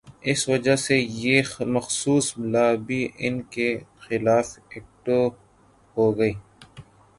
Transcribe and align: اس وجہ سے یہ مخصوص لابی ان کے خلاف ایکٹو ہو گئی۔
اس 0.23 0.47
وجہ 0.49 0.75
سے 0.75 0.95
یہ 1.23 1.41
مخصوص 1.67 2.25
لابی 2.53 3.07
ان 3.17 3.35
کے 3.53 3.69
خلاف 3.99 4.47
ایکٹو 4.69 5.21
ہو 5.97 6.05
گئی۔ 6.17 6.33